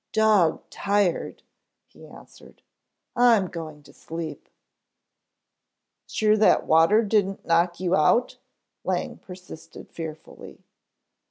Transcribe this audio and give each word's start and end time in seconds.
"Dog 0.13 0.67
tired," 0.71 1.43
he 1.85 2.07
answered. 2.07 2.63
"I'm 3.15 3.45
going 3.45 3.83
to 3.83 3.93
sleep." 3.93 4.49
"Sure 6.07 6.35
that 6.37 6.65
water 6.65 7.03
didn't 7.03 7.45
knock 7.45 7.79
you 7.79 7.95
out?" 7.95 8.39
Lang 8.83 9.17
persisted 9.19 9.91
fearfully. 9.91 10.63